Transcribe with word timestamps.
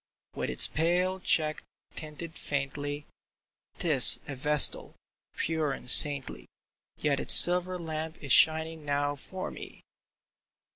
''With 0.35 0.49
its 0.49 0.67
pale 0.67 1.19
cheek 1.19 1.61
tinted 1.93 2.33
faintly, 2.35 3.05
'Tis 3.77 4.19
a 4.27 4.35
vestal, 4.35 4.95
pure 5.37 5.73
and 5.73 5.87
saintly, 5.87 6.47
Yet 6.97 7.19
its 7.19 7.35
silver 7.35 7.77
lamp 7.77 8.17
is 8.19 8.33
shining 8.33 8.83
now 8.83 9.15
for 9.15 9.51
me 9.51 9.83